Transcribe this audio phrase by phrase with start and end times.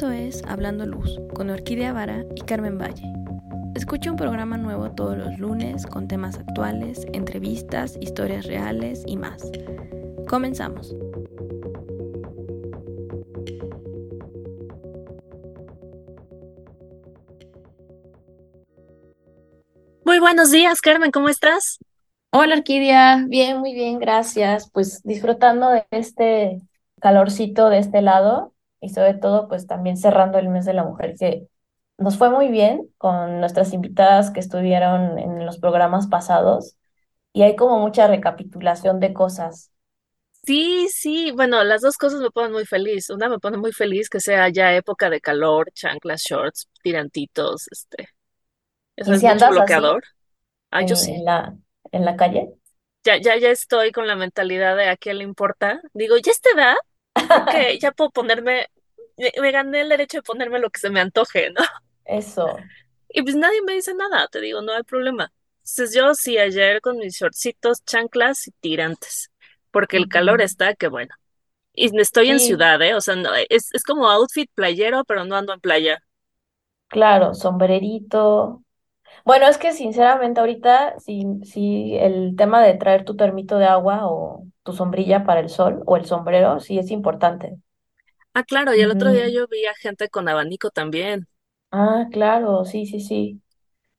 [0.00, 3.04] Esto es Hablando Luz con Orquídea Vara y Carmen Valle.
[3.74, 9.42] Escucha un programa nuevo todos los lunes con temas actuales, entrevistas, historias reales y más.
[10.26, 10.96] Comenzamos.
[20.06, 21.78] Muy buenos días, Carmen, ¿cómo estás?
[22.30, 23.26] Hola, Orquídea.
[23.28, 24.70] Bien, muy bien, gracias.
[24.70, 26.58] Pues disfrutando de este
[27.02, 31.14] calorcito de este lado y sobre todo pues también cerrando el mes de la mujer
[31.18, 31.48] que
[31.98, 36.76] nos fue muy bien con nuestras invitadas que estuvieron en los programas pasados
[37.32, 39.72] y hay como mucha recapitulación de cosas.
[40.42, 43.10] Sí, sí, bueno, las dos cosas me ponen muy feliz.
[43.10, 48.08] Una me pone muy feliz que sea ya época de calor, chanclas, shorts, tirantitos, este,
[48.96, 50.04] eso ¿Y es si mucho bloqueador.
[50.70, 51.12] Ah, yo en, sí.
[51.14, 51.56] en la,
[51.92, 52.54] en la calle?
[53.04, 55.80] Ya, ya, ya estoy con la mentalidad de a quién le importa.
[55.94, 56.74] Digo, ya esta edad,
[57.48, 58.68] que ya puedo ponerme,
[59.16, 61.62] me, me gané el derecho de ponerme lo que se me antoje, ¿no?
[62.04, 62.68] Eso.
[63.08, 65.32] Y pues nadie me dice nada, te digo, no hay problema.
[65.60, 69.30] Entonces yo sí ayer con mis shortcitos, chanclas y tirantes,
[69.70, 71.14] porque el calor está que bueno.
[71.74, 72.94] Y estoy en ciudad, ¿eh?
[72.94, 76.00] O sea, no, es, es como outfit playero, pero no ando en playa.
[76.88, 78.62] claro, sombrerito.
[79.24, 84.00] Bueno, es que sinceramente ahorita, si, si el tema de traer tu termito de agua
[84.08, 87.58] o tu sombrilla para el sol o el sombrero, sí es importante.
[88.34, 91.28] Ah, claro, y el otro día yo vi a gente con abanico también.
[91.72, 93.42] Ah, claro, sí, sí, sí.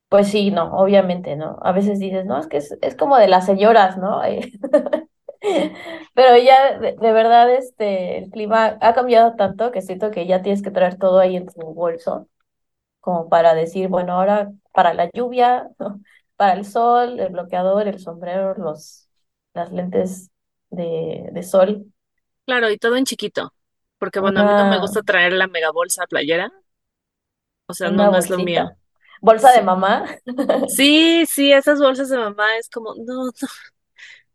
[0.10, 1.60] Pues sí, no, obviamente, ¿no?
[1.64, 4.22] A veces dices, no, es que es, es como de las señoras, ¿no?
[6.14, 10.42] Pero ya, de, de verdad, este, el clima ha cambiado tanto que siento que ya
[10.42, 12.28] tienes que traer todo ahí en tu bolso,
[13.02, 15.70] como para decir, bueno, ahora para la lluvia,
[16.38, 19.10] para el sol, el bloqueador, el sombrero, los,
[19.56, 20.32] las lentes
[20.72, 21.88] de, de sol,
[22.46, 23.54] Claro, y todo en chiquito,
[23.98, 26.52] porque bueno, a mí no me gusta traer la mega bolsa playera,
[27.68, 28.72] o sea, no, no es lo mío.
[29.22, 30.06] Bolsa de mamá,
[30.66, 33.32] sí, sí, esas bolsas de mamá es como, no, no,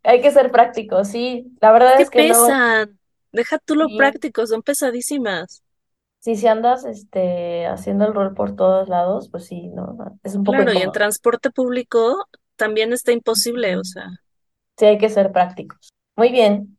[0.02, 1.46] hay que ser práctico, sí.
[1.60, 2.98] La verdad es que pesan.
[3.32, 5.62] Deja tú lo sí, práctico, son pesadísimas.
[6.26, 9.96] Sí, si andas este, haciendo el rol por todos lados, pues sí, ¿no?
[10.24, 12.26] Es un poco Claro, y en transporte público
[12.56, 14.08] también está imposible, o sea,
[14.78, 15.92] Sí, hay que ser prácticos.
[16.16, 16.76] Muy bien.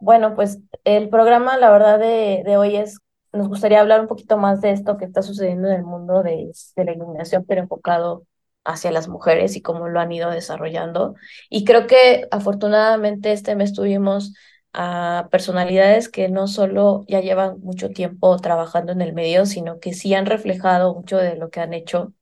[0.00, 2.98] Bueno, pues el programa, la verdad, de, de hoy es,
[3.32, 6.50] nos gustaría hablar un poquito más de esto que está sucediendo en el mundo de,
[6.76, 8.24] de la iluminación, pero enfocado
[8.64, 11.14] hacia las mujeres y cómo lo han ido desarrollando.
[11.50, 14.34] Y creo que afortunadamente este mes tuvimos
[14.72, 19.94] a personalidades que no solo ya llevan mucho tiempo trabajando en el medio, sino que
[19.94, 22.12] sí han reflejado mucho de lo que han hecho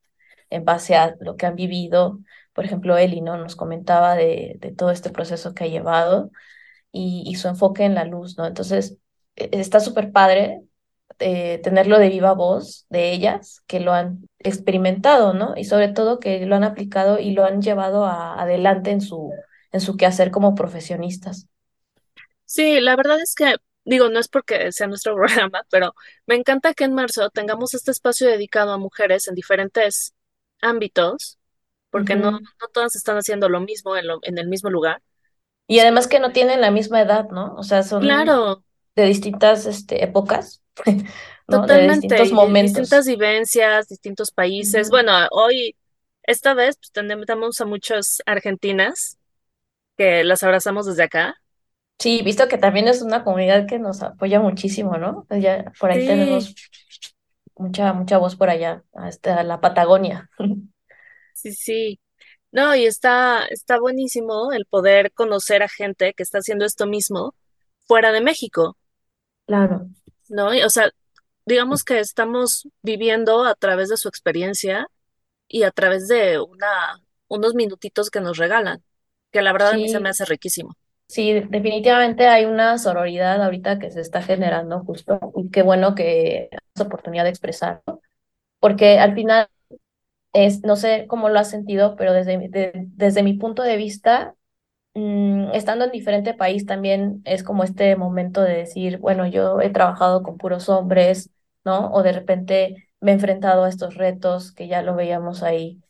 [0.51, 2.21] en base a lo que han vivido.
[2.53, 3.37] Por ejemplo, Eli, ¿no?
[3.37, 6.31] Nos comentaba de, todo este proceso que ha llevado
[6.93, 8.47] y, su enfoque en la luz, ¿no?
[8.47, 8.99] Entonces,
[9.37, 10.63] e- está súper padre
[11.19, 15.55] eh, tenerlo de viva voz de ellas que lo han experimentado, ¿no?
[15.57, 19.33] Y sobre todo que lo han aplicado y lo han llevado adelante en su,
[19.73, 21.49] en su quehacer como profesionistas.
[22.47, 25.95] Sí, la verdad es que, digo, no es porque sea nuestro programa, pero
[26.27, 30.15] me encanta que en marzo tengamos este espacio dedicado a mujeres en diferentes
[30.63, 31.39] ámbitos,
[31.91, 35.03] porque no, no todas están haciendo lo mismo en, lo- en el mismo lugar.
[35.69, 37.55] Y además que no tienen la misma edad, ¿no?
[37.57, 38.65] O sea, son Claro,
[38.97, 40.63] de distintas este, épocas,
[41.49, 41.69] ¿no?
[41.69, 43.07] De totalmente, distintos di- distintas momentos.
[43.07, 44.91] vivencias, distintos países.
[44.91, 45.77] Bueno, hoy,
[46.23, 49.19] esta vez, pues tenemos a muchas argentinas
[49.97, 51.37] que las abrazamos desde acá.
[51.99, 55.27] Sí, visto que también es una comunidad que nos apoya muchísimo, ¿no?
[55.31, 56.59] Ya por ahí Sí, tenemos
[57.57, 60.31] mucha, mucha voz por allá, hasta la Patagonia.
[61.33, 62.01] sí, sí.
[62.53, 67.35] No, y está, está buenísimo el poder conocer a gente que está haciendo esto mismo
[67.87, 68.79] fuera de México,
[69.47, 69.89] Claro,
[70.29, 70.55] ¿no?
[70.55, 70.91] Y, o sea,
[71.47, 74.89] digamos que estamos viviendo a través de su experiencia
[75.49, 78.85] y a través de una, unos minutitos que nos regalan,
[79.33, 80.77] que la verdad a mí se me hace riquísimo.
[81.09, 86.49] Sí, definitivamente hay una sororidad ahorita que se está generando justo y qué bueno que
[86.75, 88.01] es oportunidad de expresarlo,
[88.61, 89.49] porque al final
[90.33, 92.39] es, no sé cómo lo has sentido, pero desde,
[92.89, 94.37] desde mi punto de vista,
[94.95, 99.71] mm, estando en diferente país también es como este momento de decir, bueno, yo he
[99.71, 101.31] trabajado con puros hombres,
[101.65, 101.91] ¿no?
[101.93, 105.81] O de repente me he enfrentado a estos retos que ya lo veíamos ahí,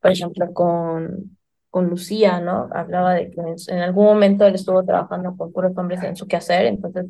[0.00, 1.37] por ejemplo, con,
[1.70, 2.68] con Lucía, ¿no?
[2.72, 6.26] Hablaba de que en, en algún momento él estuvo trabajando con puros hombres en su
[6.26, 7.06] quehacer, entonces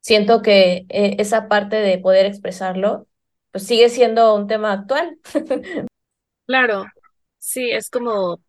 [0.00, 3.06] siento que eh, esa parte de poder expresarlo,
[3.52, 5.18] pues sigue siendo un tema actual.
[6.46, 6.84] Claro,
[7.38, 8.40] sí, es como,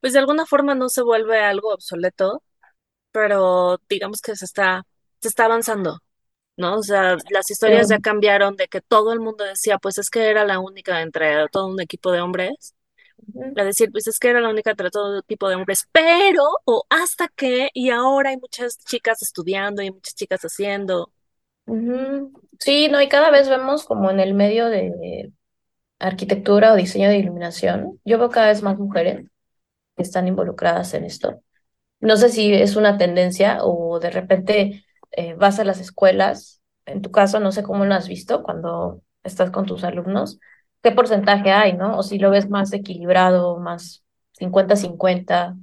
[0.00, 2.42] pues de alguna forma no se vuelve algo obsoleto,
[3.12, 4.84] pero digamos que se está,
[5.20, 5.98] se está avanzando.
[6.56, 6.76] ¿no?
[6.78, 10.28] O sea, las historias ya cambiaron de que todo el mundo decía, pues es que
[10.30, 12.74] era la única entre todo un equipo de hombres.
[13.56, 16.84] A decir, pues es que era la única entre todo tipo de hombres, pero, o
[16.90, 21.12] hasta que, y ahora hay muchas chicas estudiando y muchas chicas haciendo.
[22.60, 25.32] Sí, no, y cada vez vemos como en el medio de
[25.98, 29.26] arquitectura o diseño de iluminación, yo veo cada vez más mujeres
[29.96, 31.42] que están involucradas en esto.
[32.00, 37.02] No sé si es una tendencia o de repente eh, vas a las escuelas, en
[37.02, 40.40] tu caso, no sé cómo lo has visto cuando estás con tus alumnos,
[40.82, 41.98] qué porcentaje hay, ¿no?
[41.98, 45.56] O si lo ves más equilibrado, más 50-50.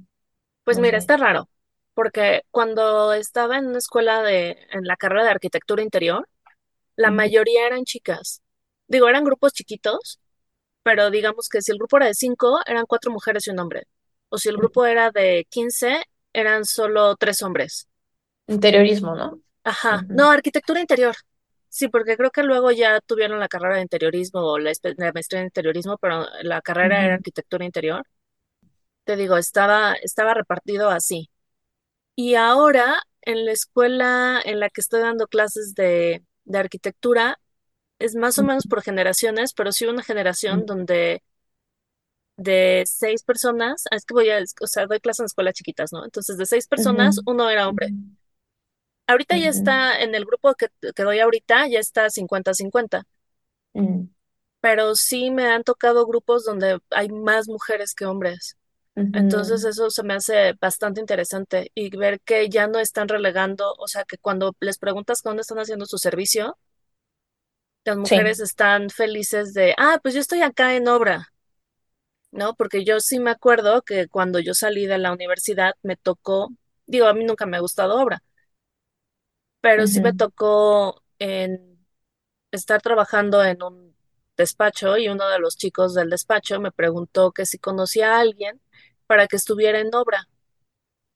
[0.64, 0.98] Pues no mira, sé.
[0.98, 1.48] está raro,
[1.94, 6.28] porque cuando estaba en una escuela de, en la carrera de arquitectura interior,
[6.96, 8.42] la mayoría eran chicas.
[8.88, 10.20] Digo, eran grupos chiquitos,
[10.82, 13.84] pero digamos que si el grupo era de cinco, eran cuatro mujeres y un hombre.
[14.30, 17.88] O si el grupo era de 15, eran solo tres hombres.
[18.48, 19.40] Interiorismo, ¿no?
[19.64, 21.14] Ajá, no, arquitectura interior.
[21.78, 25.40] Sí, porque creo que luego ya tuvieron la carrera de interiorismo o la, la maestría
[25.40, 28.02] en interiorismo, pero la carrera era ujú, arquitectura interior.
[29.04, 31.30] Te digo, estaba, estaba repartido así.
[32.16, 37.40] Y ahora, en la escuela en la que estoy dando clases de, de arquitectura,
[38.00, 41.22] es más o menos por generaciones, pero sí una generación donde
[42.36, 45.92] de seis personas, ah, es que voy a, o sea, doy clases en escuelas chiquitas,
[45.92, 46.04] ¿no?
[46.04, 47.94] Entonces, de seis personas, uno era hombre.
[49.06, 53.04] Ahorita ya está, en el grupo que, que doy ahorita, ya está cincuenta-cincuenta.
[53.74, 54.08] ujú,
[54.60, 58.56] pero sí me han tocado grupos donde hay más mujeres que hombres.
[59.12, 63.88] Entonces eso se me hace bastante interesante y ver que ya no están relegando, o
[63.88, 66.58] sea, que cuando les preguntas dónde están haciendo su servicio,
[67.86, 68.16] las Sí.
[68.16, 71.28] mujeres están felices de, ah, pues yo estoy acá en obra,
[72.30, 72.54] ¿no?
[72.54, 76.48] Porque yo sí me acuerdo que cuando yo salí de la universidad me tocó,
[76.86, 78.22] digo, a mí nunca me ha gustado obra,
[79.66, 81.76] pero sí me tocó en
[82.52, 83.96] estar trabajando en un
[84.36, 88.60] despacho y uno de los chicos del despacho me preguntó que si conocía a alguien
[89.08, 90.28] para que estuviera en obra.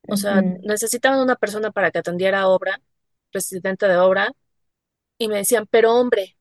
[0.09, 2.81] O sea, necesitaban una persona para que atendiera obra,
[3.31, 4.33] presidente de obra,
[5.17, 6.37] y me decían, pero hombre,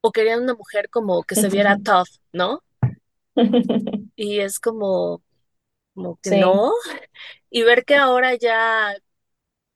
[0.00, 2.62] o querían una mujer como que se viera tough, ¿no?
[4.14, 5.24] Y es como,
[5.92, 6.70] como que Sí, no.
[7.50, 8.94] Y ver que ahora ya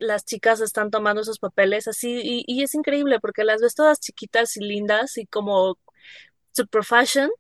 [0.02, 4.00] las chicas están tomando esos papeles así, y, y es increíble porque las ves todas
[4.00, 5.78] chiquitas y lindas y como
[6.52, 7.30] super fashion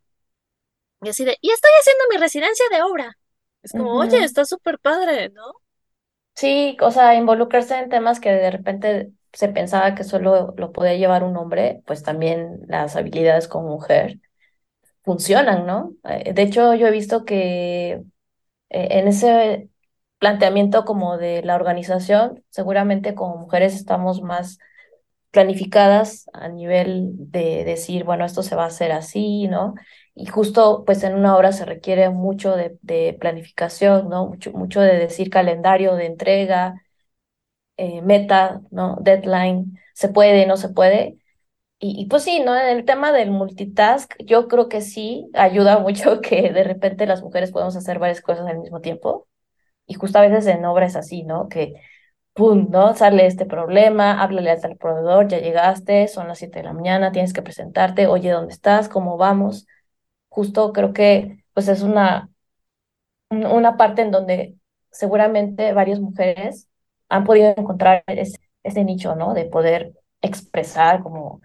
[1.02, 3.18] Y así de, y estoy haciendo mi residencia de obra.
[3.62, 5.42] Es como, oye, está súper padre, ¿no?
[6.34, 10.94] Sí, o sea, involucrarse en temas que de repente se pensaba que solo lo podía
[10.96, 14.20] llevar un hombre, pues también las habilidades como mujer
[15.04, 15.94] funcionan, ¿no?
[16.04, 18.04] Eh, De hecho, yo he visto que eh,
[18.70, 19.70] en ese
[20.22, 24.60] planteamiento como de la organización, seguramente como mujeres estamos más
[25.32, 29.74] planificadas a nivel de decir, bueno, esto se va a hacer así, ¿no?
[30.14, 34.28] Y justo pues en una obra se requiere mucho de, planificación, ¿no?
[34.28, 36.80] Mucho, mucho de decir calendario de entrega,
[37.76, 38.98] eh, meta, ¿no?
[39.00, 41.18] Deadline, se puede, no se puede.
[41.80, 42.56] Y, y pues sí, ¿no?
[42.56, 47.22] En el tema del multitask, yo creo que sí ayuda mucho que de repente las
[47.22, 49.28] mujeres podemos hacer varias cosas al mismo tiempo.
[49.86, 51.48] Y justo a veces en obra es así, ¿no?
[51.48, 51.74] Que
[52.34, 52.94] pum, ¿no?
[52.96, 57.12] Sale este problema, háblale al tal proveedor, ya llegaste, son las 7 de la mañana,
[57.12, 58.88] tienes que presentarte, oye, ¿dónde estás?
[58.88, 59.66] ¿Cómo vamos?
[60.30, 62.30] Justo creo que pues es una,
[63.30, 64.56] un- una parte en donde
[64.90, 66.68] seguramente varias mujeres
[67.08, 69.34] han podido encontrar ese, ese nicho, ¿no?
[69.34, 71.40] De poder expresar como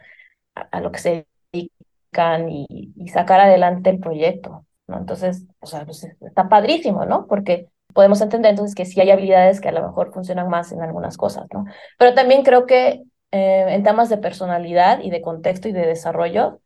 [0.55, 2.67] a, a lo que se dedican y,
[2.97, 4.97] y sacar adelante el proyecto, ¿no?
[4.99, 7.27] Entonces, o sea, pues, está padrísimo, ¿no?
[7.27, 10.83] Porque podemos entender entonces que sí hay habilidades que a lo mejor funcionan más en
[10.83, 11.65] algunas cosas, ¿no?
[11.97, 13.01] Pero también creo que
[13.31, 16.61] eh, en temas de personalidad y de contexto y de desarrollo,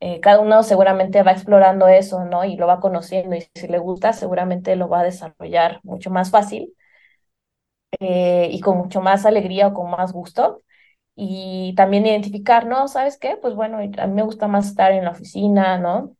[0.00, 2.44] eh, cada uno seguramente va explorando eso, ¿no?
[2.44, 6.30] Y lo va conociendo y si le gusta, seguramente lo va a desarrollar mucho más
[6.30, 6.74] fácil
[8.00, 10.62] eh, y con mucho más alegría o con más gusto
[11.16, 12.88] y también identificar, ¿no?
[12.88, 13.38] ¿Sabes qué?
[13.40, 16.16] Pues bueno, a mí me gusta más estar en la oficina, ¿no?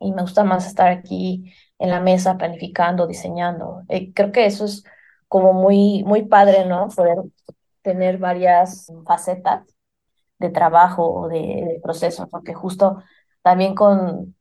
[0.00, 3.82] Y me gusta más estar aquí en la mesa planificando, diseñando.
[3.88, 4.84] Eh, creo que eso es
[5.28, 6.88] como muy, muy padre, ¿no?
[6.88, 7.18] Poder
[7.82, 9.64] tener varias facetas
[10.38, 13.02] de trabajo o de, de proceso, porque justo
[13.42, 14.36] también con,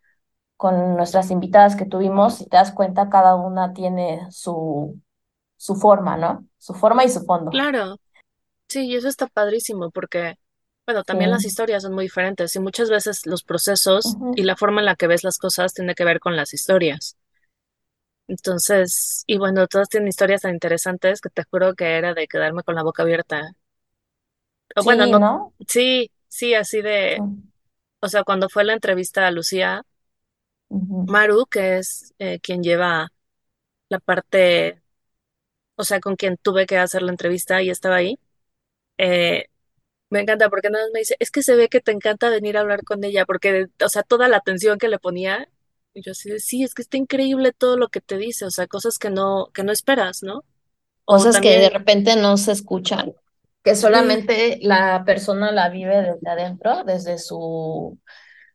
[0.58, 5.00] con nuestras invitadas que tuvimos, si te das cuenta, cada una tiene su,
[5.58, 6.48] su forma, ¿no?
[6.58, 7.51] Su forma y su fondo.
[7.51, 7.98] Claro,
[8.68, 10.36] sí, y eso está padrísimo porque,
[10.86, 11.08] bueno, Sí.
[11.08, 14.86] también las historias son muy diferentes y muchas veces los procesos y la forma en
[14.86, 17.18] la que ves las cosas tiene que ver con las historias.
[18.27, 22.63] Entonces, y bueno, todas tienen historias tan interesantes que te juro que era de quedarme
[22.63, 23.53] con la boca abierta
[24.84, 25.53] Bueno, Sí, no, ¿no?
[25.67, 27.24] sí, sí, así de,
[28.01, 29.86] o sea, cuando fue la entrevista a Lucía
[30.70, 31.08] ujú.
[31.08, 33.12] Maru, que es eh, quien lleva
[33.89, 34.82] la parte,
[35.75, 38.20] o sea, con quien tuve que hacer la entrevista y estaba ahí,
[38.98, 39.48] eh,
[40.10, 42.58] me encanta porque nada más me dice, es que se ve que te encanta venir
[42.58, 45.50] a hablar con ella, porque, o sea, toda la atención que le ponía,
[45.96, 48.52] y yo así de, sí, es que está increíble todo lo que te dice, o
[48.52, 50.46] sea, cosas que no, que no esperas, ¿no?
[51.06, 53.14] O Cosas que de repente no se escuchan,
[53.64, 58.00] que sí, solamente la persona la vive desde adentro, desde su,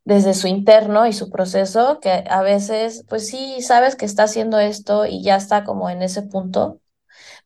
[0.04, 4.58] desde su interno y su proceso, que a veces, pues sí, sabes que está haciendo
[4.60, 6.80] esto y ya está como en ese punto,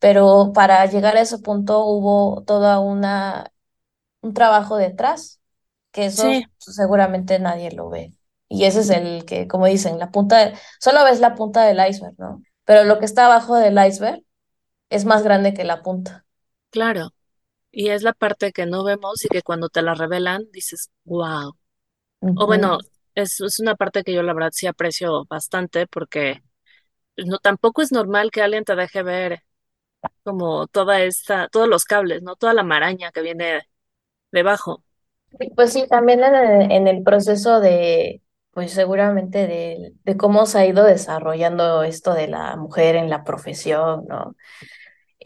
[0.00, 3.52] pero para llegar a ese punto hubo toda una,
[4.22, 5.40] un trabajo detrás,
[5.92, 8.12] que eso sí, seguramente nadie lo ve.
[8.48, 11.78] Y ese es el que, como dicen, la punta, de- solo ves la punta del
[11.88, 12.42] iceberg, ¿no?
[12.64, 14.22] Pero lo que está abajo del iceberg
[14.90, 16.26] es más grande que la punta.
[16.70, 17.14] claro.
[17.72, 21.56] Y es la parte que no vemos y que cuando te la revelan dices, wow.
[22.34, 22.78] O bueno,
[23.14, 26.42] es, es una parte que yo la verdad sí aprecio bastante porque
[27.18, 29.44] no, tampoco es normal que alguien te deje ver
[30.24, 32.36] como toda esta, todos los cables, ¿no?
[32.36, 33.68] Toda la maraña que viene
[34.32, 34.84] debajo.
[35.56, 38.22] Pues sí, también en el, en el proceso de,
[38.54, 43.24] pues seguramente de, de cómo se ha ido desarrollando esto de la mujer en la
[43.24, 44.36] profesión, ¿no?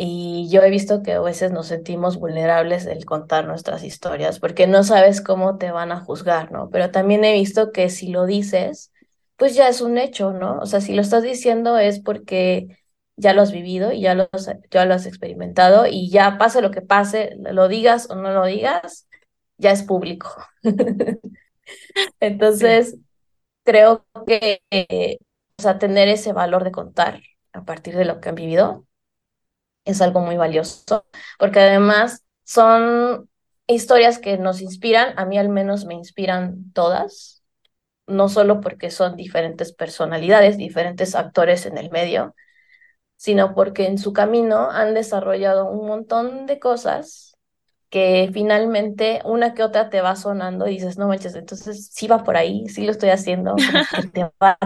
[0.00, 4.66] Y yo he visto que a veces nos sentimos vulnerables el contar nuestras historias, porque
[4.68, 6.70] no sabes cómo te van a juzgar, ¿no?
[6.70, 8.92] Pero también he visto que si lo dices,
[9.36, 10.58] pues ya es un hecho, ¿no?
[10.60, 12.68] O sea, si lo estás diciendo es porque
[13.16, 14.28] ya lo has vivido y ya lo
[14.70, 18.44] ya lo has experimentado y ya pase lo que pase, lo digas o no lo
[18.46, 19.08] digas,
[19.58, 20.30] ya es público.
[22.50, 22.88] Sí.
[23.68, 24.62] Creo que,
[25.78, 27.20] tener ese valor de contar
[27.52, 28.86] a partir de lo que han vivido
[29.84, 31.04] es algo muy valioso,
[31.38, 33.28] porque además son
[33.66, 37.42] historias que nos inspiran, a mí al menos me inspiran todas,
[38.06, 42.34] no solo porque son diferentes personalidades, diferentes actores en el medio,
[43.16, 47.27] sino porque en su camino han desarrollado un montón de cosas
[47.90, 52.24] que finalmente una que otra te va sonando y dices, no manches, entonces sí va
[52.24, 54.58] por ahí, sí lo estoy haciendo, como que te va,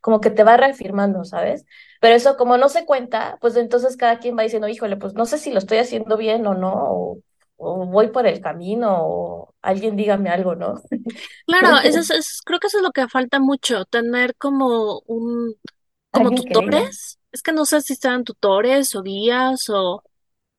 [0.00, 1.64] como que te va reafirmando, ¿sabes?
[2.00, 5.26] Pero eso como no se cuenta, pues entonces cada quien va diciendo, híjole, pues no
[5.26, 7.18] sé si lo estoy haciendo bien o no, o,
[7.56, 10.80] o voy por el camino, o alguien dígame algo, ¿no?
[11.46, 15.54] Claro, eso es, es- creo que eso es lo que falta mucho, tener como un,
[16.12, 17.18] como que tutores.
[17.32, 20.02] Es que no sé si sean tutores o guías o,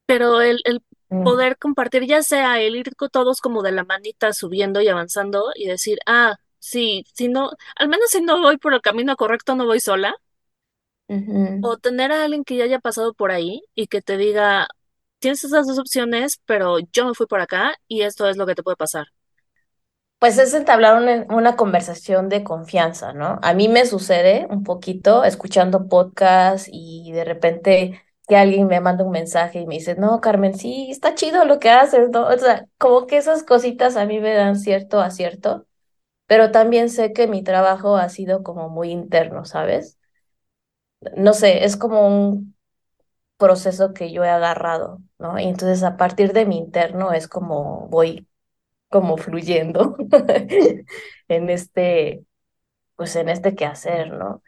[0.07, 0.81] pero el, el
[1.21, 5.45] poder compartir, ya sea el ir con todos como de la manita subiendo y avanzando
[5.55, 9.55] y decir, ah, sí, si no, al menos si no voy por el camino correcto,
[9.55, 10.15] no voy sola.
[11.61, 14.67] O tener a alguien que ya haya pasado por ahí y que te diga,
[15.19, 18.55] tienes esas dos opciones, pero yo me fui por acá y esto es lo que
[18.55, 19.07] te puede pasar.
[20.19, 23.39] Pues es entablar una, una conversación de confianza, ¿no?
[23.41, 29.05] A mí me sucede un poquito escuchando podcasts y de repente que alguien me manda
[29.05, 32.27] un mensaje y me dice, no, Carmen, sí, está chido lo que haces, ¿no?
[32.27, 35.67] O sea, como que esas cositas a mí me dan cierto acierto,
[36.27, 39.99] pero también sé que mi trabajo ha sido como muy interno, ¿sabes?
[41.15, 42.55] No sé, es como un
[43.37, 45.39] proceso que yo he agarrado, ¿no?
[45.39, 48.27] Y entonces a partir de mi interno es como voy
[48.89, 49.97] como fluyendo
[51.29, 52.25] en este
[52.95, 54.43] pues en este quehacer, ¿no?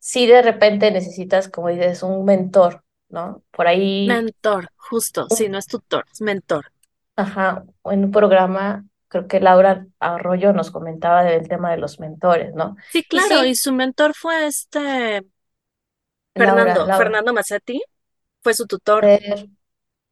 [0.00, 3.42] Si de repente necesitas, como dices, un mentor, ¿no?
[3.50, 6.70] Por ahí, Mentor, justo, sí, no es tutor, es mentor.
[7.16, 12.54] ajá, en un programa, creo que Laura Arroyo nos comentaba del tema de los mentores,
[12.54, 12.76] ¿no?
[12.88, 15.22] Sí, claro, y sí, su mentor fue este
[16.36, 17.80] Fernando, Laura, Fernando Mazzetti,
[18.42, 19.12] fue su tutor,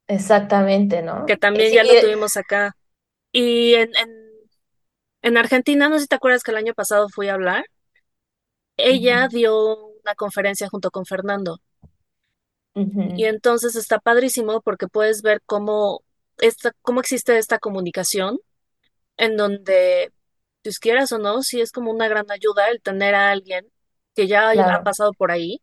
[0.06, 1.38] exactamente, que ¿no?
[1.52, 2.76] Y también sí, ya lo eh, tuvimos acá.
[3.32, 4.10] Y en, en,
[5.22, 7.64] en Argentina, no sé si te acuerdas que el año pasado fui a hablar,
[8.78, 11.58] ella dio una conferencia junto con Fernando.
[13.14, 16.02] Y entonces está padrísimo porque puedes ver cómo,
[16.38, 18.38] esta, cómo existe esta comunicación
[19.18, 20.12] en donde,
[20.62, 23.66] pues quieras o no, sí es como una gran ayuda el tener a alguien
[24.14, 25.62] que ya ha pasado por ahí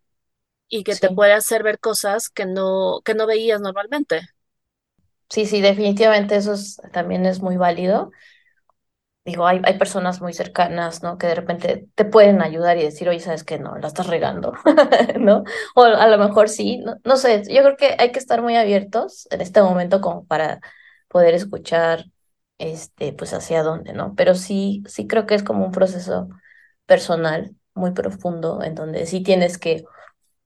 [0.69, 4.21] y que te puede hacer ver cosas que no, que no veías normalmente.
[5.29, 8.11] Sí, sí, definitivamente eso es- también es muy válido.
[9.25, 11.17] Digo, hay, hay personas muy cercanas, ¿no?
[11.17, 13.57] Que de repente te pueden ayudar y decir, oye, ¿sabes qué?
[13.57, 14.53] No, la estás regando,
[15.19, 15.43] ¿no?
[15.75, 18.55] O a lo mejor sí, no, no sé, yo creo que hay que estar muy
[18.55, 20.59] abiertos en este momento como para
[21.07, 22.05] poder escuchar,
[22.59, 24.13] este, pues hacia dónde, ¿no?
[24.15, 26.29] Pero sí, sí creo que es como un proceso
[26.85, 29.85] personal muy profundo en donde sí tienes que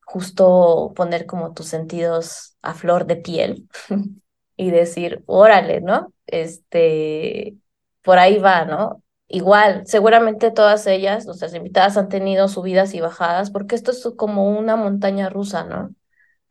[0.06, 3.70] justo poner como tus sentidos a flor de piel
[4.58, 6.14] y decir, órale, ¿no?
[6.28, 7.56] Este,
[8.04, 9.04] por ahí va, ¿no?
[9.28, 14.50] Igual, seguramente todas ellas, nuestras invitadas, han tenido subidas y bajadas, porque esto es como
[14.58, 15.94] una montaña rusa, ¿no?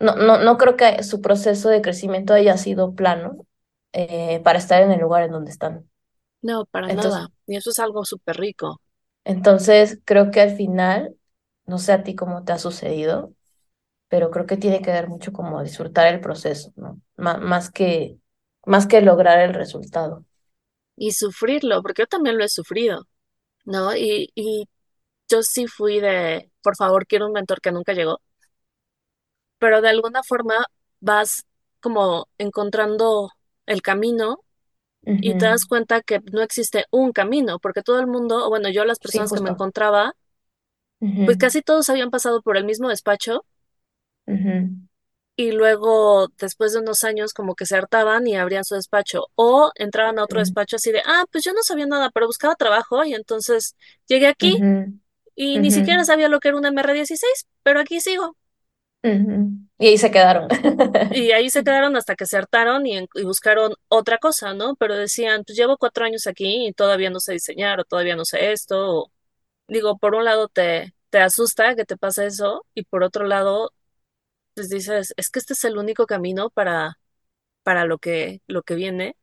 [0.01, 3.47] No, no, no creo que su proceso de crecimiento haya sido plano
[3.93, 5.89] eh, para estar en el lugar en donde están.
[6.43, 7.29] No, para Entonces, nada.
[7.47, 8.81] Y eso es algo súper rico.
[9.25, 11.17] entonces, creo que al final,
[11.67, 13.35] no sé a ti cómo te ha sucedido,
[14.09, 17.01] pero creo que tiene que ver mucho como disfrutar el proceso, ¿no?
[17.17, 18.19] Má- más que,
[18.67, 20.27] más que lograr el resultado.
[20.99, 23.07] Y sufrirlo, porque yo también lo he sufrido,
[23.67, 23.97] ¿no?
[23.97, 24.67] Y, y
[25.31, 28.21] yo sí fui de, por favor, quiero un mentor que nunca llegó,
[29.59, 30.67] pero de alguna forma
[31.01, 31.47] vas
[31.81, 33.31] como encontrando
[33.67, 34.41] el camino
[35.21, 38.71] y te das cuenta que no existe un camino, porque todo el mundo, o bueno,
[38.71, 40.15] yo las Sí, personas que me encontraba,
[41.25, 43.45] pues casi todos habían pasado por el mismo despacho
[44.27, 44.88] ujú,
[45.39, 49.71] y luego después de unos años como que se hartaban y abrían su despacho o
[49.77, 53.05] entraban a otro despacho así de, ah, pues yo no sabía nada, pero buscaba trabajo
[53.05, 53.77] y entonces
[54.09, 54.67] llegué aquí
[55.37, 58.37] y ni siquiera sabía lo que era un MR16, pero aquí sigo.
[59.79, 60.49] Y ahí se quedaron.
[61.11, 64.75] Y ahí se quedaron hasta que se hartaron y, buscaron otra cosa, ¿no?
[64.77, 68.25] Pero decían, pues llevo cuatro años aquí y todavía no sé diseñar o todavía no
[68.25, 68.77] sé esto.
[69.05, 69.13] o-
[69.69, 73.73] digo, por un lado te, te asusta que te pase eso y por otro lado,
[74.59, 76.99] pues dices, es que este es el único camino para,
[77.63, 79.17] para lo que, lo que viene.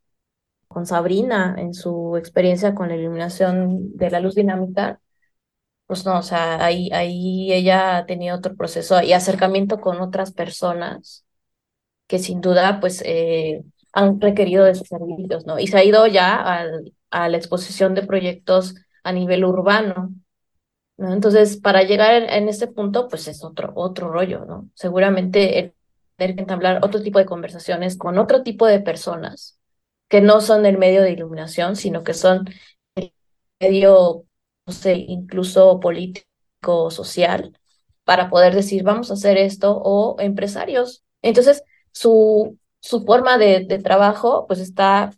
[0.69, 5.01] Con Sabrina, en su experiencia con la iluminación de la luz dinámica,
[5.87, 10.31] pues no, o sea, ahí, ahí ella ha tenido otro proceso y acercamiento con otras
[10.31, 11.25] personas
[12.07, 13.63] que sin duda, pues, eh,
[13.93, 15.59] han requerido de sus servicios, ¿no?
[15.59, 16.65] Y se ha ido ya
[17.11, 20.13] a la exposición de proyectos a nivel urbano.
[20.97, 21.13] ¿No?
[21.13, 24.69] Entonces, para llegar en, este punto, pues es otro, otro rollo, ¿no?
[24.75, 25.73] Seguramente el
[26.15, 29.59] tener que entablar otro tipo de conversaciones con otro tipo de personas
[30.07, 32.47] que no son del medio de iluminación, sino que son
[32.95, 33.13] el
[33.59, 34.25] medio,
[34.65, 37.57] no sé, incluso político social,
[38.03, 41.03] para poder decir, vamos a hacer esto, o empresarios.
[41.21, 45.11] Entonces, su, su forma de, de trabajo, pues está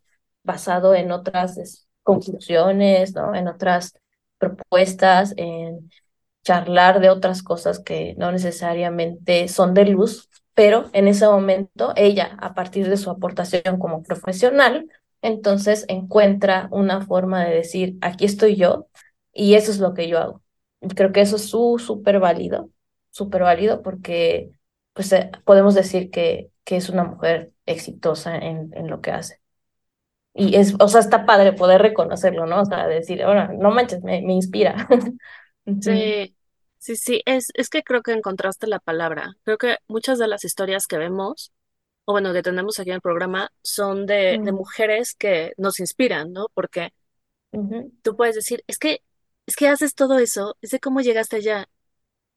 [0.44, 3.36] basado en otras es, conclusiones, ¿no?
[3.36, 3.94] En otras
[4.38, 5.90] propuestas, en
[6.44, 12.38] charlar de otras cosas que no necesariamente son de luz, pero en ese momento ella,
[12.42, 14.88] a partir de su aportación como profesional,
[15.22, 18.88] entonces encuentra una forma de decir, aquí estoy yo
[19.34, 20.42] y eso es lo que yo hago.
[20.96, 22.70] Creo que eso es súper válido,
[23.10, 24.52] súper válido porque
[24.94, 29.40] pues eh, podemos decir que, que es una mujer exitosa en, en lo que hace.
[30.38, 32.62] Y es, o sea, está padre poder reconocerlo, ¿no?
[32.62, 34.88] O sea, decir, ahora, no manches, me, me inspira.
[35.80, 36.36] Sí,
[36.80, 39.34] sí, sí, es, es que creo que encontraste la palabra.
[39.44, 41.52] Creo que muchas de las historias que vemos,
[42.06, 45.80] o bueno, que tenemos aquí en el programa, son de, de ujú, mujeres que nos
[45.82, 46.48] inspiran, ¿no?
[46.54, 46.92] Porque
[48.02, 49.00] tú puedes decir, es que,
[49.46, 51.68] es que haces todo eso, es de cómo llegaste allá,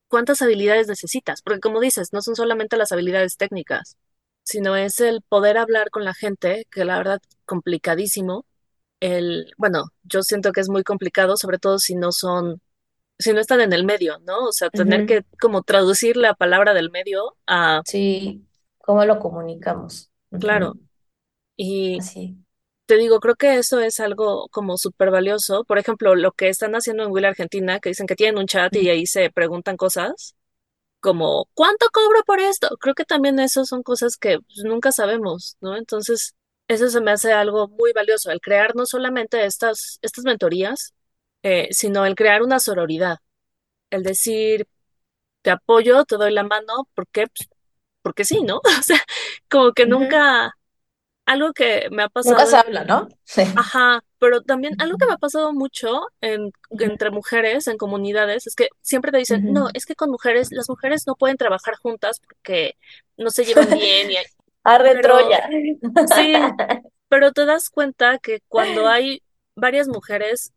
[0.09, 3.99] cuántas habilidades necesitas, porque como dices, no son solamente las habilidades técnicas,
[4.45, 8.47] sino es el poder hablar con la gente, que la verdad, complicadísimo.
[9.01, 12.61] El, bueno, yo siento que es muy complicado, sobre todo si no son
[13.19, 14.47] si no están en el medio, ¿no?
[14.49, 18.47] O sea, tener que como traducir la palabra del medio a, Sí,
[18.79, 20.11] ¿cómo lo comunicamos?
[20.39, 20.79] claro,
[21.57, 22.37] y Así.
[22.87, 25.65] te digo, creo que eso es algo como súper valioso.
[25.65, 28.75] Por ejemplo, lo que están haciendo en Will Argentina, que dicen que tienen un chat
[28.77, 30.37] y ahí se preguntan cosas
[31.01, 32.77] como, ¿cuánto cobro por esto?
[32.81, 35.77] Creo que también eso son cosas que pues, nunca sabemos, ¿no?
[35.77, 36.35] Entonces,
[36.70, 40.94] eso se me hace algo muy valioso, el crear no solamente estas, estas mentorías,
[41.44, 43.18] eh, sino el crear una sororidad,
[43.90, 44.66] el decir,
[45.42, 47.26] te apoyo, te doy la mano, porque
[48.02, 48.61] porque sí, ¿no?
[48.80, 48.98] O sea,
[49.50, 50.52] como que nunca,
[51.26, 53.09] algo que me ha Nunca pasado se en, habla, ¿no?
[53.24, 53.42] Sí.
[53.54, 58.54] ajá, pero también algo que me ha pasado mucho en, entre mujeres, en comunidades, es
[58.54, 62.20] que siempre te dicen, no, es que con mujeres, las mujeres no pueden trabajar juntas
[62.20, 62.76] porque
[63.16, 64.26] no se llevan bien, y, hay-
[64.64, 65.40] Arre pero Troya.
[66.05, 66.57] sí,
[67.09, 69.23] pero te das cuenta que cuando hay
[69.57, 70.53] varias mujeres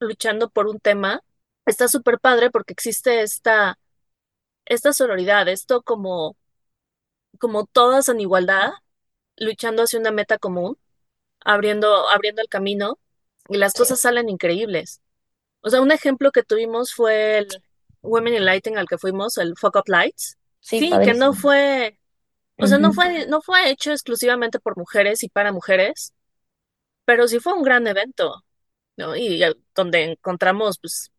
[0.00, 1.22] luchando por un tema,
[1.66, 3.78] está súper padre porque existe esta,
[4.66, 6.36] esta sororidad, esto como,
[7.38, 8.70] como todas en igualdad
[9.36, 10.78] luchando hacia una meta común,
[11.44, 12.98] abriendo, abriendo el camino
[13.48, 15.02] y las Sí, cosas salen increíbles.
[15.62, 17.48] O sea, un ejemplo que tuvimos fue el
[18.02, 20.38] Women in Lighting al que fuimos, el Fuck Up Lights.
[20.72, 21.97] sí, Sí, que no fue,
[22.58, 26.14] o sea, no fue, no fue hecho exclusivamente por mujeres y para mujeres,
[27.04, 28.44] pero sí fue un gran evento,
[28.96, 29.16] ¿no?
[29.16, 29.42] Y
[29.74, 31.12] donde encontramos, pues,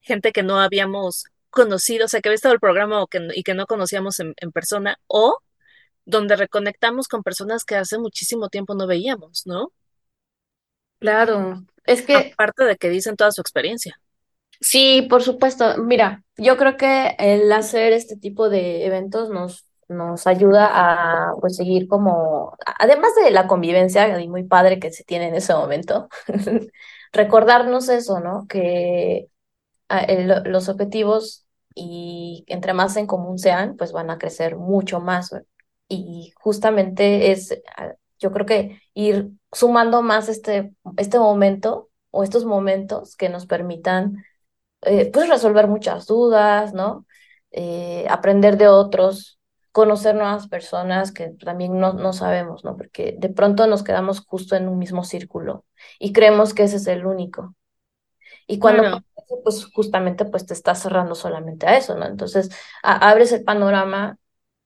[0.00, 3.42] gente que no habíamos conocido, o sea, que había estado el programa o que, y
[3.44, 5.38] que no conocíamos en, en persona, o
[6.06, 9.72] donde reconectamos con personas que hace muchísimo tiempo no veíamos, ¿no?
[10.98, 14.00] Claro, es que Aparte de que dicen toda su experiencia.
[14.60, 15.78] sí, por supuesto.
[15.78, 20.68] Mira, yo creo que el hacer este tipo de eventos nos, nos ayuda
[21.30, 25.54] a pues seguir como, además de la convivencia muy padre que se tiene en ese
[25.54, 26.08] momento,
[27.12, 28.46] recordarnos eso, ¿no?
[28.48, 29.28] Que
[29.88, 35.00] ah, el- los objetivos y entre más en común sean, pues van a crecer mucho
[35.00, 35.30] más.
[35.88, 42.44] Y justamente es, ah, yo creo que ir sumando más este, este momento o estos
[42.44, 44.24] momentos que nos permitan
[44.82, 47.06] eh, pues resolver muchas dudas, ¿no?
[47.50, 49.35] Eh, aprender de otros,
[49.76, 52.76] conocer nuevas personas que también no, no sabemos, ¿no?
[52.78, 55.66] Porque de pronto nos quedamos justo en un mismo círculo
[55.98, 57.54] y creemos que ese es el único.
[58.46, 58.84] Y cuando
[59.44, 62.06] pues justamente pues te estás cerrando solamente a eso, ¿no?
[62.06, 62.50] Entonces
[62.82, 64.18] a- abres el panorama,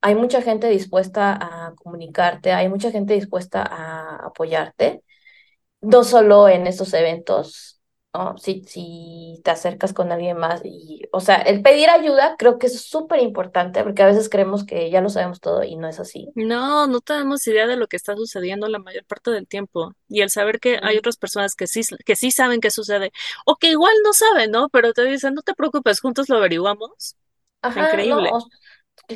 [0.03, 5.03] hay mucha gente dispuesta a comunicarte, hay mucha gente dispuesta a apoyarte
[5.81, 7.70] no solo en estos eventos,
[8.15, 8.37] ¿no?
[8.39, 12.67] Si, si te acercas con alguien más y, o sea, el pedir ayuda creo que
[12.69, 16.01] es súper importante porque a veces creemos que ya lo sabemos todo y no es
[16.01, 16.35] así.
[16.35, 19.95] no, no tenemos idea de lo que está sucediendo la mayor parte del tiempo.
[20.09, 23.13] Y el saber que hay otras personas que sí, que sí saben qué sucede,
[23.47, 24.69] o que igual no saben, ¿no?
[24.71, 27.17] Pero te dicen, no te preocupes, juntos lo averiguamos.
[27.63, 28.37] Ajá, no, increíble.
[28.37, 28.53] o-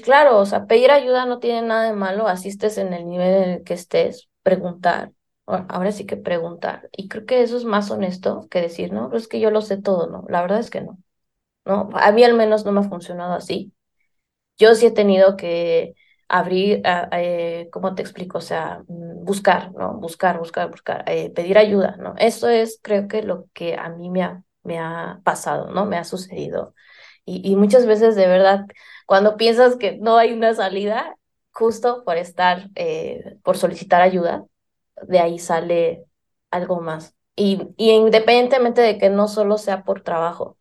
[0.02, 3.50] claro, o sea, pedir ayuda no tiene nada de malo, asistes en el nivel en
[3.50, 5.12] el que estés, preguntar,
[5.46, 6.88] ahora sí que preguntar.
[6.96, 9.62] Y creo que eso es más honesto que decir, no, pues es que yo lo
[9.62, 10.24] sé todo, ¿no?
[10.28, 10.98] La verdad es que no,
[11.66, 11.90] ¿no?
[11.94, 13.72] A mí al menos no me ha funcionado así.
[14.58, 15.94] Yo sí he tenido que
[16.28, 18.38] abrir, a- eh, ¿cómo te explico?
[18.38, 19.94] O sea, mm, buscar, ¿no?
[19.94, 22.14] Buscar, buscar, buscar, eh, pedir ayuda, ¿no?
[22.18, 25.86] Eso es, creo que lo que a mí me ha, me ha pasado, ¿no?
[25.86, 26.74] Me ha sucedido.
[27.24, 28.66] Y, y muchas veces, de verdad,
[29.06, 31.16] cuando piensas que no hay una salida,
[31.52, 34.44] justo por estar, eh, por solicitar ayuda,
[35.02, 36.04] de ahí sale
[36.50, 37.14] algo más.
[37.36, 40.56] Y, y independientemente de que no solo sea por trabajo,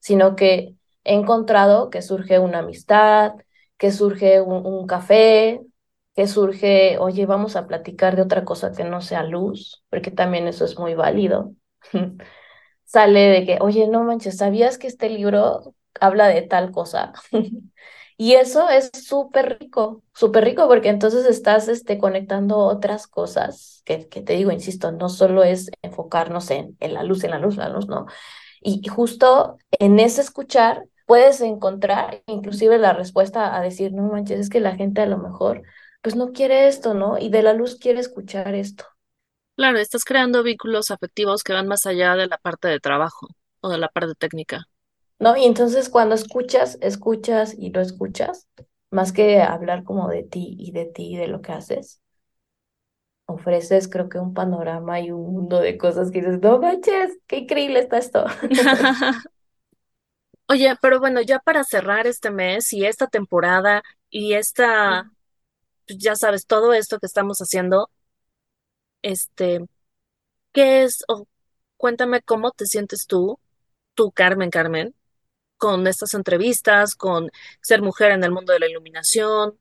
[0.00, 0.74] sino que
[1.04, 3.32] he encontrado que surge una amistad,
[3.78, 5.60] que surge un, un café,
[6.14, 10.48] que surge, oye, vamos a platicar de otra cosa que no sea luz, porque también
[10.48, 11.54] eso es muy válido.
[12.84, 17.12] Sale de que, oye, no manches, ¿sabías que este libro habla de tal cosa?
[18.20, 24.08] Y eso es súper rico, súper rico, porque entonces estás este, conectando otras cosas, que,
[24.08, 27.56] que te digo, insisto, no solo es enfocarnos en, en la luz, en la luz,
[27.56, 28.06] la luz, no.
[28.60, 34.40] Y, y justo en ese escuchar puedes encontrar inclusive la respuesta a decir, no manches,
[34.40, 35.62] es que la gente a lo mejor
[36.02, 37.18] pues no quiere esto, ¿no?
[37.18, 38.84] Y de la luz quiere escuchar esto,
[39.56, 43.26] Claro, estás creando vínculos afectivos que van más allá de la parte de trabajo
[43.60, 44.68] o de la parte técnica.
[45.18, 45.36] ¿No?
[45.36, 48.48] Y entonces cuando escuchas, escuchas y lo escuchas,
[48.90, 52.00] más que hablar como de ti y de ti y de lo que haces
[53.26, 57.38] ofreces, creo que un panorama y un mundo de cosas que dices, no manches, qué
[57.38, 58.24] increíble está esto.
[60.48, 65.10] Oye, pero bueno, ya para cerrar este mes y esta temporada y esta,
[65.86, 67.90] pues, ya sabes, todo esto que estamos haciendo,
[69.02, 69.60] este,
[70.52, 71.04] ¿qué es?
[71.08, 71.26] O
[71.76, 73.40] cuéntame cómo te sientes tú,
[73.94, 74.94] tú, Carmen, Carmen,
[75.58, 79.58] con estas entrevistas, con ser mujer en el mundo de la iluminación,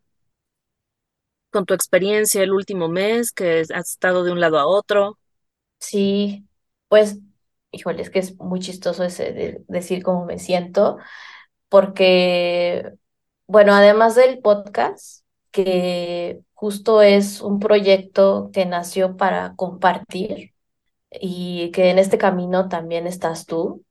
[1.50, 5.18] con tu experiencia el último mes que has estado de un lado a otro.
[5.80, 6.48] Sí,
[6.88, 7.20] pues,
[7.72, 10.98] híjole, es que es muy chistoso ese de decir cómo me siento,
[11.70, 12.94] porque,
[13.48, 20.54] bueno, además del podcast, que justo es un proyecto que nació para compartir
[21.12, 23.86] y que en este camino también estás tú,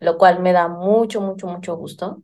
[0.00, 2.22] lo cual me da mucho, mucho, mucho gusto.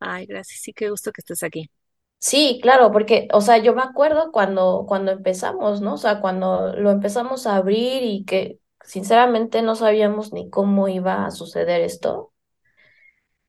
[0.00, 1.70] Ay, gracias, sí, qué gusto que estés aquí.
[2.18, 5.94] Sí, claro, porque, o sea, yo me acuerdo cuando, cuando empezamos, ¿no?
[5.94, 11.26] O sea, cuando lo empezamos a abrir y que sinceramente no sabíamos ni cómo iba
[11.26, 12.32] a suceder esto,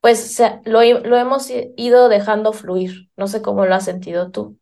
[0.00, 3.10] pues se- lo, i- lo hemos ido dejando fluir.
[3.16, 4.58] No sé cómo lo has sentido tú,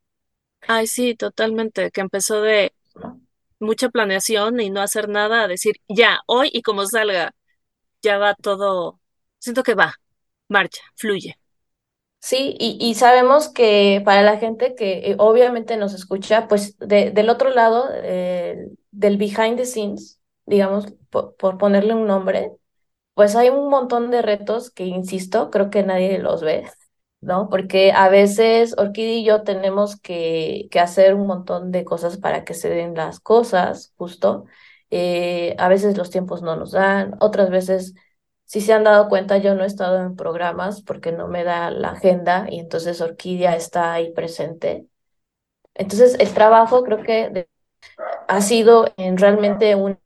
[0.66, 2.72] Ay, sí, totalmente, que empezó de
[3.60, 7.34] mucha planeación y no hacer nada, a decir, ya, hoy y como salga,
[8.02, 9.00] ya va todo,
[9.38, 9.94] siento que va,
[10.48, 11.36] marcha, fluye.
[12.20, 17.10] Sí, y, y sabemos que para la gente que eh, obviamente nos escucha, pues de-
[17.10, 22.52] del otro lado, eh, del behind the scenes, digamos, por por ponerle un nombre.
[23.14, 26.64] Pues hay un montón de retos que, insisto, creo que nadie los ve,
[27.20, 27.48] ¿no?
[27.50, 32.44] Porque a veces Orquídea y yo tenemos que, que hacer un montón de cosas para
[32.44, 34.46] que se den las cosas, justo.
[34.94, 37.94] Eh, a veces los tiempos no nos dan, otras veces,
[38.44, 41.70] si se han dado cuenta, yo no he estado en programas porque no me da
[41.70, 44.86] la agenda y entonces Orquídea está ahí presente.
[45.74, 47.48] Entonces, el trabajo creo que
[48.28, 49.98] ha sido en realmente un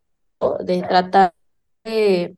[0.60, 1.34] de tratar
[1.84, 2.36] de,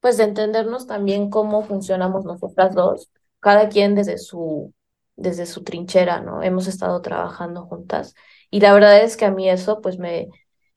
[0.00, 4.74] pues, de entendernos también cómo funcionamos nosotras dos, cada quien desde su,
[5.16, 6.42] desde su trinchera, ¿no?
[6.42, 8.14] Hemos estado trabajando juntas
[8.50, 10.28] y la verdad es que a mí eso, pues, me,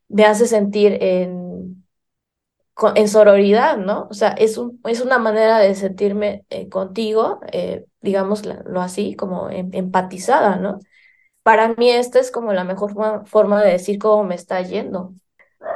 [0.09, 1.85] me hace sentir en,
[2.95, 4.07] en sororidad, ¿no?
[4.09, 9.49] O sea, es, un, es una manera de sentirme eh, contigo, eh, digámoslo así, como
[9.49, 10.79] em, empatizada, ¿no?
[11.43, 12.93] Para mí esta es como la mejor
[13.25, 15.13] forma de decir cómo me está yendo.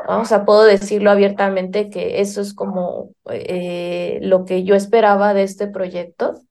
[0.07, 5.43] Vamos a puedo decirlo abiertamente que eso es como eh, lo que yo esperaba de
[5.43, 6.41] este proyecto.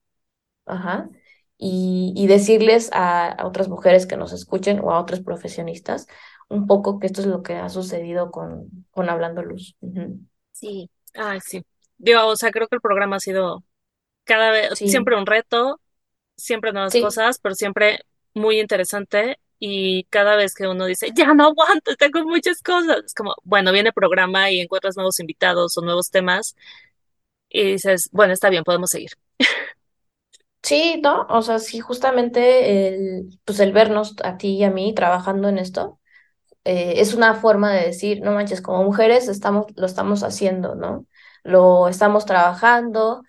[0.67, 1.11] Ajá.
[1.59, 6.07] Y, y decirles a, otras mujeres que nos escuchen o a otros profesionistas
[6.51, 9.77] un poco que esto es lo que ha sucedido con, con Hablando Luz.
[10.53, 11.63] Sí, ah, sí.
[11.97, 13.65] Yo, o sea, creo que el programa ha sido
[14.25, 15.81] cada vez, siempre un reto,
[16.37, 18.01] siempre nuevas cosas, pero siempre
[18.35, 23.15] muy interesante y cada vez que uno dice, ya no aguanto, tengo muchas cosas, es
[23.15, 26.57] como, bueno, viene programa y encuentras nuevos invitados o nuevos temas
[27.49, 29.11] y dices, bueno, está bien, podemos seguir.
[30.63, 31.27] Sí, ¿no?
[31.29, 35.59] O sea, sí, justamente el, pues el vernos a ti y a mí trabajando en
[35.59, 36.00] esto
[36.65, 41.07] eh, es una forma de decir, no manches, como mujeres estamos, lo estamos haciendo, ¿no?
[41.43, 43.23] Lo estamos trabajando,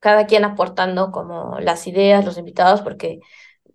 [0.00, 3.20] cada quien aportando como las ideas, los invitados, porque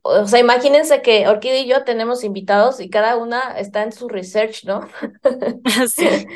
[0.06, 4.10] o sea, imagínense que Orquídea y yo tenemos invitados y cada una está en su
[4.10, 4.82] research, ¿no?
[5.96, 6.06] Sí.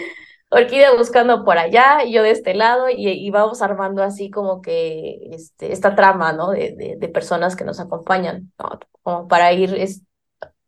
[0.49, 5.19] Orquídea buscando por allá y yo de este lado y, vamos armando así como que
[5.31, 6.51] este, esta trama, ¿no?
[6.51, 8.79] De, de, personas que nos acompañan, ¿no?
[9.01, 9.75] Como para ir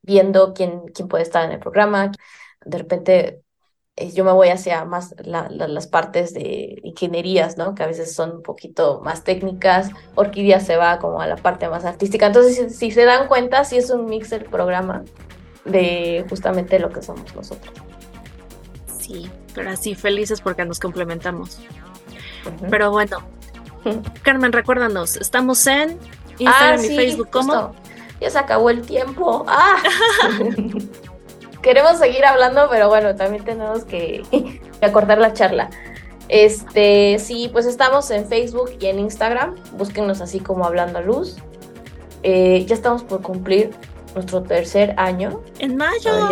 [0.02, 2.12] viendo quién, quién puede estar en el programa.
[2.66, 3.42] De repente
[4.00, 7.76] eh, yo me voy hacia más las partes de ingenierías, ¿no?
[7.76, 9.90] Que a veces son un poquito más técnicas.
[10.16, 12.26] Orquídea se va como a la parte más artística.
[12.26, 15.04] Entonces, si, se dan cuenta, sí es un mix el programa
[15.66, 17.74] de justamente lo que somos nosotros.
[19.00, 21.60] Sí, pero así felices porque nos complementamos.
[22.70, 23.18] Pero bueno,
[24.24, 25.98] Carmen, recuérdanos, estamos en
[26.38, 27.76] Instagram ah, y Facebook, ¿cómo?
[28.20, 29.46] Ya se acabó el tiempo.
[29.48, 29.78] ¡Ah!
[31.62, 34.24] queremos seguir hablando, pero bueno, también tenemos que,
[34.82, 35.70] acortar la charla.
[36.28, 39.56] Este, sí, pues estamos en Facebook y en Instagram.
[39.74, 41.38] Búsquenos así como Hablando a Luz.
[42.24, 43.72] Eh, ya estamos por cumplir
[44.14, 45.42] nuestro tercer año.
[45.60, 46.30] En mayo.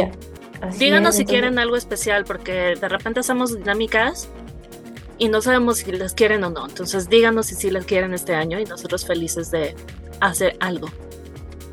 [0.77, 4.29] Díganos si quieren algo especial, porque de repente hacemos dinámicas
[5.17, 6.67] y no sabemos si las quieren o no.
[6.67, 9.75] Entonces díganos si sí las quieren este año y nosotros felices de
[10.19, 10.89] hacer algo.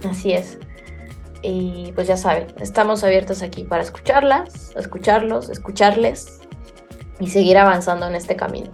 [0.09, 0.59] Así es.
[1.43, 6.41] Y pues ya saben, estamos abiertos aquí para escucharlas, escucharlos, escucharles
[7.21, 8.71] y seguir avanzando en este camino.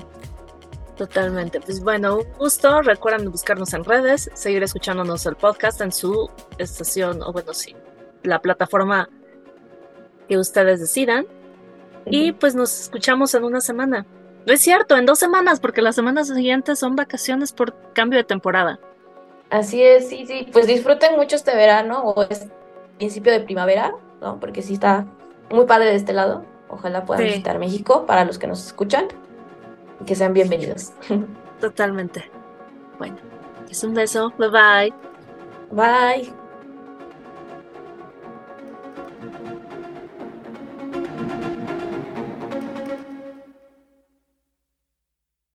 [0.96, 1.60] Totalmente.
[1.60, 2.82] Pues bueno, un gusto.
[2.82, 7.74] Recuerden buscarnos en redes, seguir escuchándonos el podcast en su estación, o bueno, sí,
[8.22, 9.08] la plataforma
[10.28, 11.26] que ustedes decidan.
[12.06, 14.06] Y pues nos escuchamos en una semana.
[14.46, 18.24] No es cierto, en dos semanas, porque las semanas siguientes son vacaciones por cambio de
[18.24, 18.78] temporada.
[19.50, 20.48] Así es, sí, sí.
[20.52, 22.50] Pues disfruten mucho este verano o este
[22.98, 24.38] principio de primavera, ¿no?
[24.38, 25.06] Porque sí está
[25.50, 26.44] muy padre de este lado.
[26.68, 29.08] Ojalá puedan visitar México para los que nos escuchan
[30.00, 30.92] y que sean bienvenidos.
[31.60, 32.30] Totalmente.
[32.98, 33.16] Bueno,
[33.68, 34.32] es un beso.
[34.38, 34.94] Bye bye.
[35.72, 36.39] Bye.